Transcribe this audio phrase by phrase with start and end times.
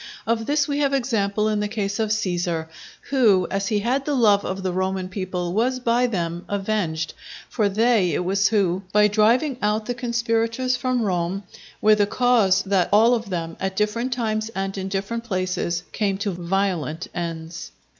[0.25, 2.65] Of this we have example in the case of Cæsar,
[3.11, 7.13] who as he had the love of the Roman people was by them avenged;
[7.51, 11.43] for they it was who, by driving out the conspirators from Rome,
[11.81, 16.17] were the cause that all of them, at different times and in different places, came
[16.17, 17.69] to violent ends.